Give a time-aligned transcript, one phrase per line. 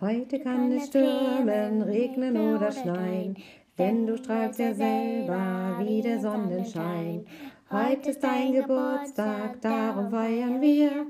[0.00, 3.36] Heute kann es stürmen, regnen oder schneien,
[3.76, 7.26] denn du strahlst ja selber wie der Sonnenschein.
[7.70, 11.04] Heute ist dein Geburtstag, darum feiern wir.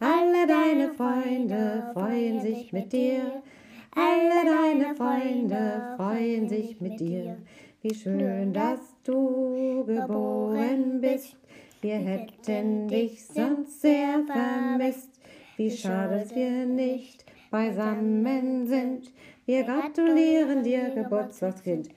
[0.00, 3.42] Alle deine Freunde freuen sich mit dir.
[3.94, 7.36] Alle deine Freunde freuen sich mit dir.
[7.82, 11.36] Wie schön, dass du geboren bist.
[11.80, 15.20] Wir hätten dich sonst sehr vermisst.
[15.56, 17.21] Wie schade, dass wir nicht
[17.52, 19.12] beisammen sind.
[19.44, 21.90] Wir gratulieren dir, Geburtstagskind.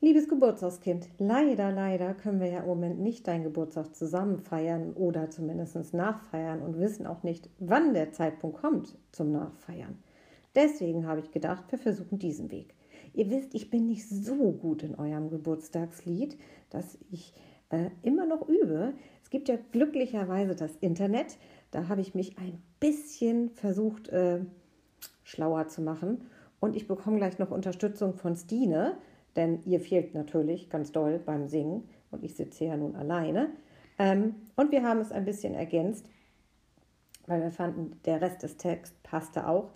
[0.00, 5.30] Liebes Geburtstagskind, leider, leider können wir ja im Moment nicht deinen Geburtstag zusammen feiern oder
[5.30, 9.98] zumindest nachfeiern und wissen auch nicht, wann der Zeitpunkt kommt zum Nachfeiern.
[10.54, 12.74] Deswegen habe ich gedacht, wir versuchen diesen Weg.
[13.14, 16.36] Ihr wisst, ich bin nicht so gut in eurem Geburtstagslied,
[16.70, 17.32] dass ich
[17.70, 18.94] äh, immer noch übe.
[19.22, 21.38] Es gibt ja glücklicherweise das Internet.
[21.70, 24.40] Da habe ich mich ein bisschen versucht, äh,
[25.24, 26.22] schlauer zu machen.
[26.60, 28.96] Und ich bekomme gleich noch Unterstützung von Stine
[29.38, 33.50] denn ihr fehlt natürlich ganz doll beim Singen und ich sitze ja nun alleine.
[33.96, 36.10] Ähm, und wir haben es ein bisschen ergänzt,
[37.28, 39.70] weil wir fanden, der Rest des Texts passte auch.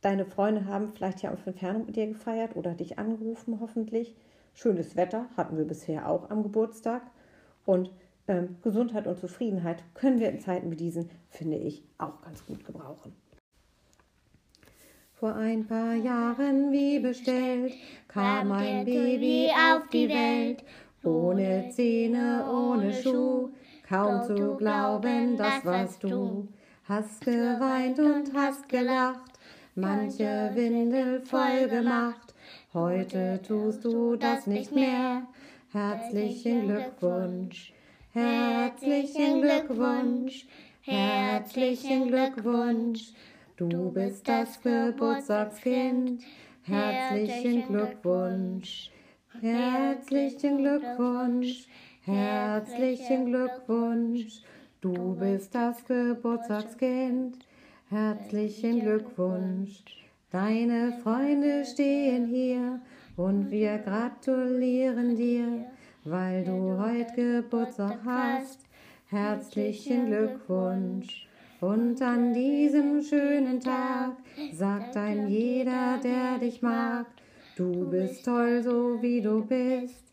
[0.00, 4.16] Deine Freunde haben vielleicht ja auf Entfernung mit dir gefeiert oder dich angerufen, hoffentlich.
[4.54, 7.02] Schönes Wetter hatten wir bisher auch am Geburtstag.
[7.64, 7.92] Und
[8.30, 12.64] ähm, Gesundheit und Zufriedenheit können wir in Zeiten wie diesen, finde ich, auch ganz gut
[12.64, 13.12] gebrauchen.
[15.14, 17.74] Vor ein paar Jahren wie bestellt
[18.08, 20.64] kam ein Baby auf die Welt,
[21.02, 23.50] ohne Zähne, ohne Schuh,
[23.86, 26.48] kaum zu glauben, das warst du.
[26.84, 29.32] Hast geweint und hast gelacht,
[29.74, 32.34] manche Windel voll gemacht,
[32.72, 35.22] heute tust du das nicht mehr.
[35.72, 37.72] Herzlichen Glückwunsch,
[38.12, 40.46] herzlichen Glückwunsch,
[40.82, 43.12] herzlichen Glückwunsch.
[43.56, 46.22] Du bist das Geburtstagskind.
[46.62, 48.90] Herzlichen Glückwunsch.
[49.40, 51.66] Herzlichen Glückwunsch.
[52.02, 54.42] Herzlichen Glückwunsch.
[54.80, 57.38] Du bist das Geburtstagskind.
[57.90, 59.84] Herzlichen Glückwunsch.
[60.30, 62.80] Deine Freunde stehen hier
[63.16, 65.66] und wir gratulieren dir,
[66.04, 68.60] weil du heute Geburtstag hast.
[69.08, 71.26] Herzlichen Glückwunsch.
[71.60, 74.12] Und an diesem schönen Tag
[74.52, 77.06] sagt ein jeder, der dich mag,
[77.56, 80.04] du bist toll, so wie du bist.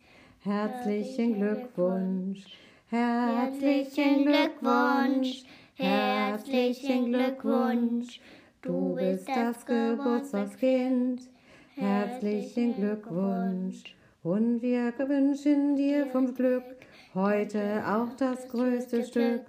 [0.43, 2.43] Herzlichen Glückwunsch,
[2.89, 5.43] herzlichen Glückwunsch,
[5.75, 8.19] herzlichen Glückwunsch.
[8.61, 11.21] Du bist das Geburtstagskind.
[11.75, 13.95] Herzlichen Glückwunsch.
[14.27, 16.65] Und wir wünschen dir vom Glück
[17.15, 19.43] heute auch das größte Stück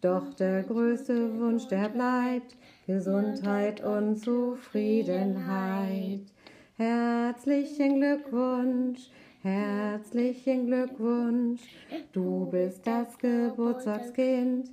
[0.00, 2.56] doch der größte Wunsch, der bleibt
[2.88, 6.22] Gesundheit und Zufriedenheit.
[6.76, 9.10] Herzlichen Glückwunsch,
[9.42, 11.60] herzlichen Glückwunsch,
[12.12, 14.72] du bist das Geburtstagskind.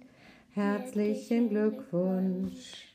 [0.56, 2.93] Herzlichen Glückwunsch.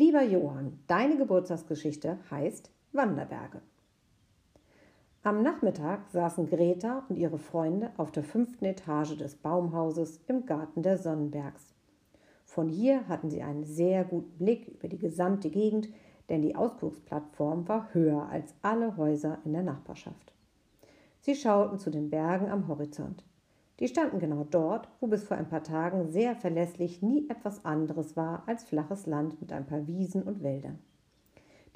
[0.00, 3.62] Lieber Johann, deine Geburtstagsgeschichte heißt Wanderberge.
[5.24, 10.84] Am Nachmittag saßen Greta und ihre Freunde auf der fünften Etage des Baumhauses im Garten
[10.84, 11.74] der Sonnenbergs.
[12.44, 15.88] Von hier hatten sie einen sehr guten Blick über die gesamte Gegend,
[16.28, 20.32] denn die Ausgucksplattform war höher als alle Häuser in der Nachbarschaft.
[21.22, 23.24] Sie schauten zu den Bergen am Horizont.
[23.80, 28.16] Die standen genau dort, wo bis vor ein paar Tagen sehr verlässlich nie etwas anderes
[28.16, 30.80] war als flaches Land mit ein paar Wiesen und Wäldern.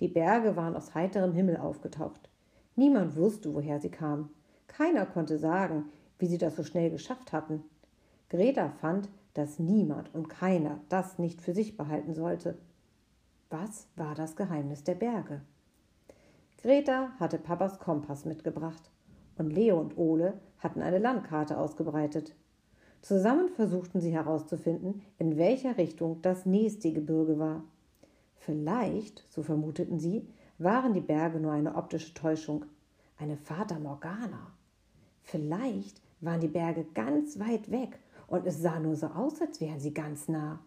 [0.00, 2.28] Die Berge waren aus heiterem Himmel aufgetaucht.
[2.74, 4.30] Niemand wusste, woher sie kamen.
[4.66, 7.62] Keiner konnte sagen, wie sie das so schnell geschafft hatten.
[8.28, 12.58] Greta fand, dass niemand und keiner das nicht für sich behalten sollte.
[13.50, 15.42] Was war das Geheimnis der Berge?
[16.62, 18.91] Greta hatte Papas Kompass mitgebracht
[19.38, 22.34] und Leo und Ole hatten eine Landkarte ausgebreitet.
[23.00, 27.64] Zusammen versuchten sie herauszufinden, in welcher Richtung das nächste Gebirge war.
[28.36, 30.26] Vielleicht, so vermuteten sie,
[30.58, 32.64] waren die Berge nur eine optische Täuschung,
[33.18, 34.52] eine Fata Morgana.
[35.22, 39.80] Vielleicht waren die Berge ganz weit weg und es sah nur so aus, als wären
[39.80, 40.60] sie ganz nah.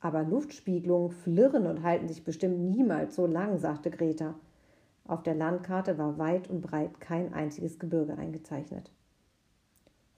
[0.00, 4.34] Aber Luftspiegelungen flirren und halten sich bestimmt niemals so lang, sagte Greta.
[5.08, 8.92] Auf der Landkarte war weit und breit kein einziges Gebirge eingezeichnet.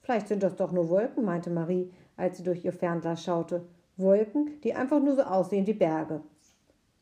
[0.03, 3.65] Vielleicht sind das doch nur Wolken, meinte Marie, als sie durch ihr Fernglas schaute.
[3.97, 6.21] Wolken, die einfach nur so aussehen wie Berge.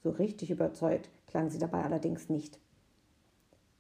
[0.02, 2.58] So richtig überzeugt klang sie dabei allerdings nicht.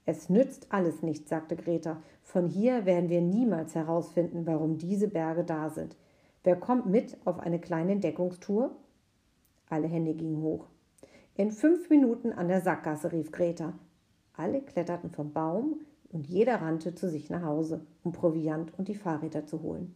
[0.06, 2.02] Es nützt alles nichts, sagte Greta.
[2.22, 5.96] Von hier werden wir niemals herausfinden, warum diese Berge da sind.
[6.44, 8.70] Wer kommt mit auf eine kleine Entdeckungstour?
[9.68, 10.66] Alle Hände gingen hoch.
[11.34, 13.74] In fünf Minuten an der Sackgasse, rief Greta.
[14.38, 15.80] Alle kletterten vom Baum
[16.10, 19.94] und jeder rannte zu sich nach Hause, um Proviant und die Fahrräder zu holen.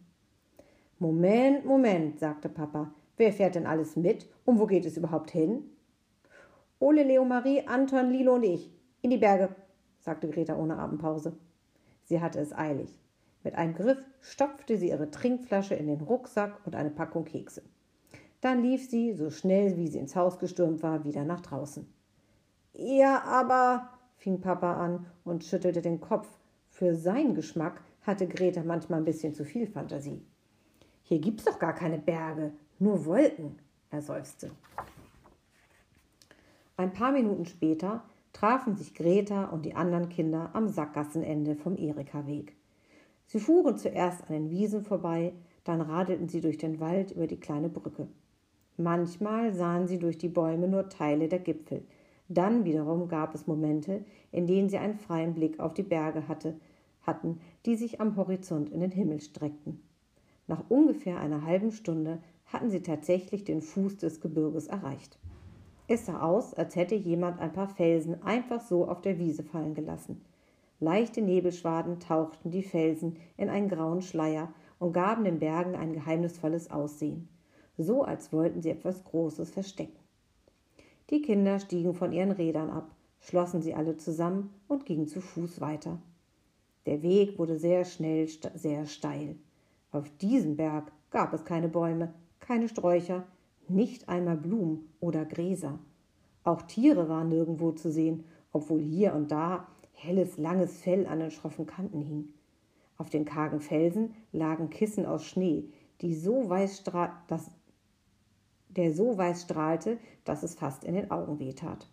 [0.99, 2.93] Moment, Moment, sagte Papa.
[3.15, 5.63] Wer fährt denn alles mit und wo geht es überhaupt hin?
[6.79, 8.69] Ole, Leo, Marie, Anton, Lilo und ich.
[9.01, 9.55] In die Berge,
[9.99, 11.37] sagte Greta ohne Abendpause.
[12.03, 12.99] Sie hatte es eilig.
[13.45, 17.63] Mit einem Griff stopfte sie ihre Trinkflasche in den Rucksack und eine Packung Kekse.
[18.41, 21.87] Dann lief sie, so schnell wie sie ins Haus gestürmt war, wieder nach draußen.
[22.73, 26.27] Ja, aber, fing Papa an und schüttelte den Kopf.
[26.69, 30.21] Für seinen Geschmack hatte Greta manchmal ein bisschen zu viel Fantasie.
[31.03, 33.59] Hier gibt's doch gar keine Berge, nur Wolken,
[33.91, 34.51] er seufzte.
[36.77, 42.55] Ein paar Minuten später trafen sich Greta und die anderen Kinder am Sackgassenende vom Erika-Weg.
[43.27, 45.33] Sie fuhren zuerst an den Wiesen vorbei,
[45.63, 48.07] dann radelten sie durch den Wald über die kleine Brücke.
[48.75, 51.85] Manchmal sahen sie durch die Bäume nur Teile der Gipfel.
[52.29, 56.55] Dann wiederum gab es Momente, in denen sie einen freien Blick auf die Berge hatte,
[57.01, 59.81] hatten, die sich am Horizont in den Himmel streckten.
[60.47, 65.17] Nach ungefähr einer halben Stunde hatten sie tatsächlich den Fuß des Gebirges erreicht.
[65.87, 69.73] Es sah aus, als hätte jemand ein paar Felsen einfach so auf der Wiese fallen
[69.73, 70.21] gelassen.
[70.79, 76.71] Leichte Nebelschwaden tauchten die Felsen in einen grauen Schleier und gaben den Bergen ein geheimnisvolles
[76.71, 77.29] Aussehen,
[77.77, 80.02] so als wollten sie etwas Großes verstecken.
[81.09, 85.61] Die Kinder stiegen von ihren Rädern ab, schlossen sie alle zusammen und gingen zu Fuß
[85.61, 85.99] weiter.
[86.85, 89.35] Der Weg wurde sehr schnell sehr steil.
[89.91, 93.25] Auf diesem Berg gab es keine Bäume, keine Sträucher,
[93.67, 95.79] nicht einmal Blumen oder Gräser.
[96.43, 101.31] Auch Tiere waren nirgendwo zu sehen, obwohl hier und da helles, langes Fell an den
[101.31, 102.33] schroffen Kanten hing.
[102.97, 105.69] Auf den kargen Felsen lagen Kissen aus Schnee,
[106.01, 106.83] die so weiß
[107.27, 107.51] dass,
[108.75, 111.87] der so weiß strahlte, dass es fast in den Augen wehtat.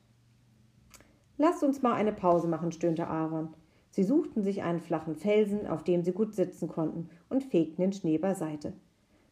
[1.38, 3.48] Lasst uns mal eine Pause machen, stöhnte Aaron.
[3.90, 7.92] Sie suchten sich einen flachen Felsen, auf dem sie gut sitzen konnten, und fegten den
[7.92, 8.74] Schnee beiseite.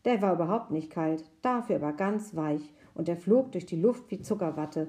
[0.04, 4.10] Der war überhaupt nicht kalt, dafür aber ganz weich, und er flog durch die Luft
[4.10, 4.88] wie Zuckerwatte.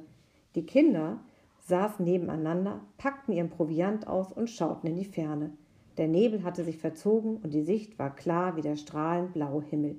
[0.56, 1.20] Die Kinder
[1.60, 5.52] saßen nebeneinander, packten ihren Proviant aus und schauten in die Ferne.
[5.98, 9.98] Der Nebel hatte sich verzogen und die Sicht war klar wie der strahlend blaue Himmel.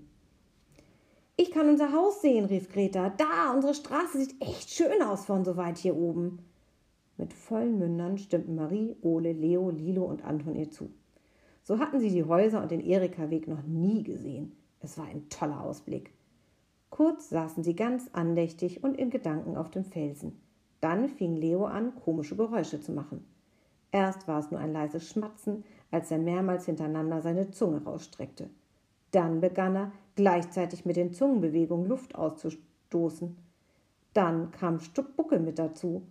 [1.42, 3.14] Ich kann unser Haus sehen, rief Greta.
[3.16, 6.40] Da, unsere Straße sieht echt schön aus von so weit hier oben.
[7.16, 10.90] Mit vollen Mündern stimmten Marie, Ole, Leo, Lilo und Anton ihr zu.
[11.62, 14.52] So hatten sie die Häuser und den Erika-Weg noch nie gesehen.
[14.80, 16.12] Es war ein toller Ausblick.
[16.90, 20.38] Kurz saßen sie ganz andächtig und in Gedanken auf dem Felsen.
[20.82, 23.24] Dann fing Leo an, komische Geräusche zu machen.
[23.92, 28.50] Erst war es nur ein leises Schmatzen, als er mehrmals hintereinander seine Zunge rausstreckte.
[29.10, 33.38] Dann begann er, gleichzeitig mit den Zungenbewegungen Luft auszustoßen.
[34.12, 36.02] Dann kam Spucke mit dazu.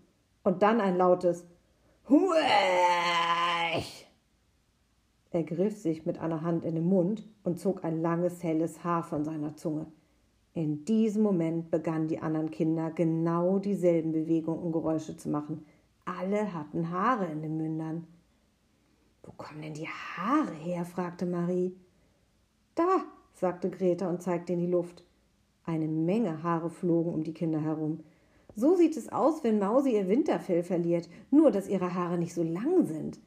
[0.44, 1.46] Und dann ein lautes
[2.10, 4.08] Huech!
[5.30, 9.04] Er griff sich mit einer Hand in den Mund und zog ein langes, helles Haar
[9.04, 9.86] von seiner Zunge.
[10.56, 15.64] In diesem Moment begannen die anderen Kinder genau dieselben Bewegungen und Geräusche zu machen.
[16.04, 18.08] Alle hatten Haare in den Mündern.
[19.22, 20.84] Wo kommen denn die Haare her?
[20.84, 21.76] fragte Marie.
[22.74, 23.04] Da,
[23.40, 25.04] sagte Greta und zeigte in die Luft.
[25.64, 28.02] Eine Menge Haare flogen um die Kinder herum.
[28.56, 32.44] So sieht es aus, wenn Mausi ihr Winterfell verliert, nur dass ihre Haare nicht so
[32.44, 33.20] lang sind.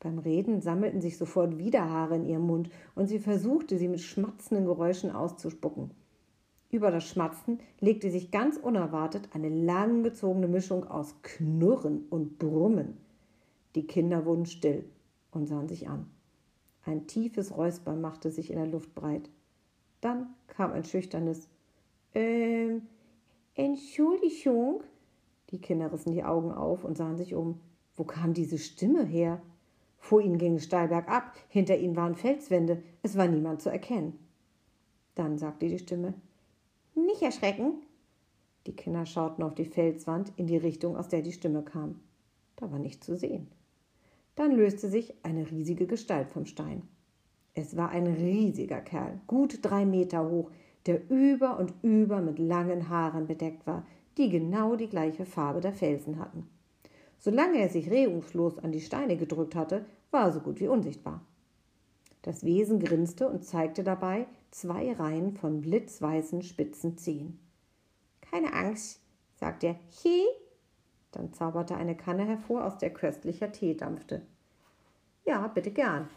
[0.00, 4.00] Beim Reden sammelten sich sofort wieder Haare in ihrem Mund und sie versuchte, sie mit
[4.00, 5.92] schmatzenden Geräuschen auszuspucken.
[6.72, 12.96] Über das Schmatzen legte sich ganz unerwartet eine langgezogene Mischung aus Knurren und Brummen.
[13.76, 14.84] Die Kinder wurden still
[15.30, 16.06] und sahen sich an.
[16.84, 19.30] Ein tiefes Räuspern machte sich in der Luft breit.
[20.00, 21.48] Dann kam ein schüchternes
[22.14, 22.82] Ähm,
[23.54, 24.82] Entschuldigung.
[25.50, 27.60] Die Kinder rissen die Augen auf und sahen sich um.
[27.94, 29.42] Wo kam diese Stimme her?
[29.98, 34.18] Vor ihnen ging es steil bergab, hinter ihnen waren Felswände, es war niemand zu erkennen.
[35.14, 36.14] Dann sagte die Stimme
[36.94, 37.74] Nicht erschrecken.
[38.66, 42.00] Die Kinder schauten auf die Felswand in die Richtung, aus der die Stimme kam.
[42.56, 43.48] Da war nichts zu sehen.
[44.34, 46.82] Dann löste sich eine riesige Gestalt vom Stein.
[47.54, 50.50] Es war ein riesiger Kerl, gut drei Meter hoch,
[50.86, 53.86] der über und über mit langen Haaren bedeckt war,
[54.16, 56.48] die genau die gleiche Farbe der Felsen hatten.
[57.18, 61.24] Solange er sich regungslos an die Steine gedrückt hatte, war er so gut wie unsichtbar.
[62.22, 67.38] Das Wesen grinste und zeigte dabei zwei Reihen von blitzweißen spitzen Zehen.
[68.20, 69.00] Keine Angst,
[69.34, 69.76] sagte er.
[70.02, 70.22] He?
[71.12, 74.22] Dann zauberte eine Kanne hervor, aus der köstlicher Tee dampfte.
[75.24, 76.08] Ja, bitte gern.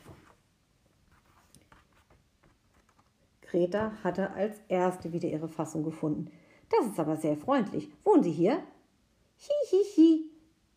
[3.41, 6.31] Greta hatte als erste wieder ihre Fassung gefunden.
[6.69, 7.89] Das ist aber sehr freundlich.
[8.03, 8.53] Wohnen Sie hier?
[8.53, 10.31] Hi, hi, hi.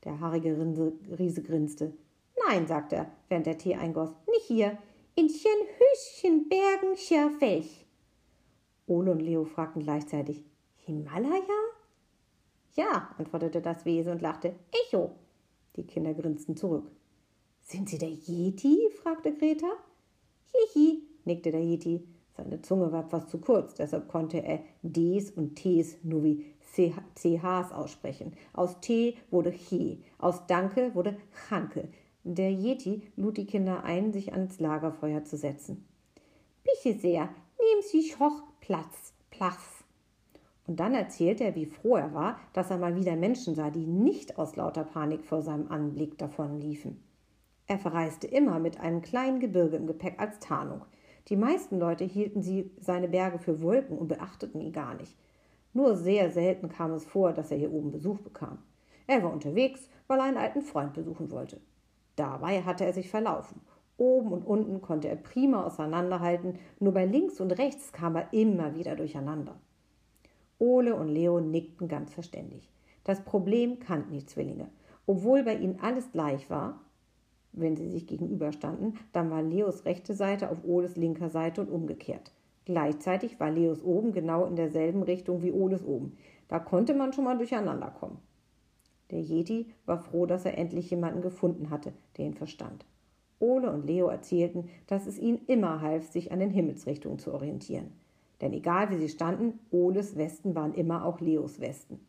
[0.04, 0.56] Der haarige
[1.18, 1.94] Riese grinste.
[2.46, 4.10] Nein, sagte er, während der Tee eingoss.
[4.28, 4.78] Nicht hier.
[5.14, 6.94] In Hüschen, Bergen,
[7.40, 7.86] Welch.
[8.86, 10.44] Ole und Leo fragten gleichzeitig.
[10.76, 11.77] Himalaya?
[12.78, 14.54] Ja, antwortete das Wesen und lachte.
[14.86, 15.10] Echo.
[15.74, 16.88] Die Kinder grinsten zurück.
[17.60, 18.88] Sind Sie der Yeti?
[19.02, 19.66] fragte Greta.
[20.52, 22.06] Hihi, nickte der Yeti.
[22.36, 26.44] Seine Zunge war etwas zu kurz, deshalb konnte er Ds und Ts nur wie
[27.16, 28.34] CHs aussprechen.
[28.52, 31.16] Aus T wurde He, aus Danke wurde
[31.48, 31.88] Chanke.
[32.22, 35.84] Der Yeti lud die Kinder ein, sich ans Lagerfeuer zu setzen.
[36.62, 39.77] Bitte sehr, nehmen Sie hoch Platz, Platz.
[40.68, 43.86] Und dann erzählte er, wie froh er war, dass er mal wieder Menschen sah, die
[43.86, 47.02] nicht aus lauter Panik vor seinem Anblick davonliefen.
[47.66, 50.82] Er verreiste immer mit einem kleinen Gebirge im Gepäck als Tarnung.
[51.28, 55.16] Die meisten Leute hielten sie seine Berge für Wolken und beachteten ihn gar nicht.
[55.72, 58.58] Nur sehr selten kam es vor, dass er hier oben Besuch bekam.
[59.06, 61.62] Er war unterwegs, weil er einen alten Freund besuchen wollte.
[62.14, 63.62] Dabei hatte er sich verlaufen.
[63.96, 68.74] Oben und unten konnte er prima auseinanderhalten, nur bei links und rechts kam er immer
[68.74, 69.58] wieder durcheinander.
[70.58, 72.68] Ole und Leo nickten ganz verständig.
[73.04, 74.68] Das Problem kannten die Zwillinge.
[75.06, 76.80] Obwohl bei ihnen alles gleich war,
[77.52, 82.32] wenn sie sich gegenüberstanden, dann war Leos rechte Seite auf Oles linker Seite und umgekehrt.
[82.64, 86.18] Gleichzeitig war Leos oben genau in derselben Richtung wie Oles oben.
[86.48, 88.18] Da konnte man schon mal durcheinander kommen.
[89.10, 92.84] Der Yeti war froh, dass er endlich jemanden gefunden hatte, der ihn verstand.
[93.40, 97.92] Ole und Leo erzählten, dass es ihnen immer half, sich an den Himmelsrichtungen zu orientieren.
[98.40, 102.00] Denn egal wie sie standen, Oles Westen waren immer auch Leos Westen.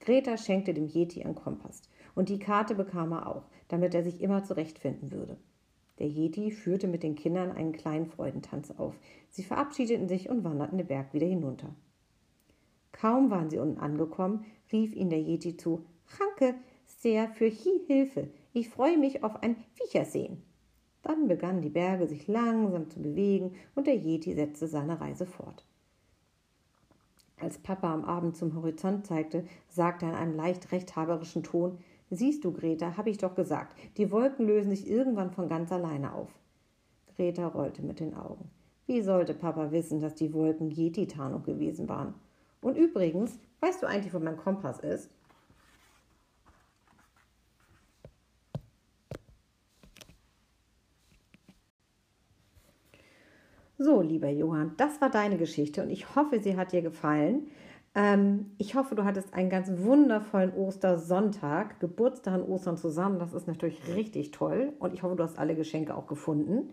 [0.00, 1.82] Greta schenkte dem Yeti einen Kompass.
[2.14, 5.36] Und die Karte bekam er auch, damit er sich immer zurechtfinden würde.
[5.98, 8.98] Der Yeti führte mit den Kindern einen kleinen Freudentanz auf.
[9.28, 11.74] Sie verabschiedeten sich und wanderten den Berg wieder hinunter.
[12.92, 15.84] Kaum waren sie unten angekommen, rief ihnen der Yeti zu:
[16.18, 16.54] Ranke,
[16.86, 18.30] sehr für Hi Hilfe.
[18.52, 20.42] Ich freue mich auf ein Wiedersehen.
[21.02, 25.64] Dann begannen die Berge sich langsam zu bewegen und der Yeti setzte seine Reise fort.
[27.40, 31.78] Als Papa am Abend zum Horizont zeigte, sagte er in einem leicht rechthaberischen Ton:
[32.10, 36.12] Siehst du, Greta, habe ich doch gesagt, die Wolken lösen sich irgendwann von ganz alleine
[36.12, 36.28] auf.
[37.16, 38.50] Greta rollte mit den Augen.
[38.86, 42.14] Wie sollte Papa wissen, dass die Wolken Yeti-Tarnung gewesen waren?
[42.60, 45.10] Und übrigens, weißt du eigentlich, wo mein Kompass ist?
[53.82, 57.46] So, lieber Johann, das war deine Geschichte und ich hoffe, sie hat dir gefallen.
[57.94, 63.18] Ähm, ich hoffe, du hattest einen ganz wundervollen Ostersonntag, Geburtstag und Ostern zusammen.
[63.18, 64.74] Das ist natürlich richtig toll.
[64.80, 66.72] Und ich hoffe, du hast alle Geschenke auch gefunden.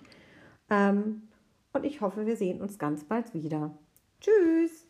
[0.70, 1.30] Ähm,
[1.72, 3.72] und ich hoffe, wir sehen uns ganz bald wieder.
[4.20, 4.87] Tschüss!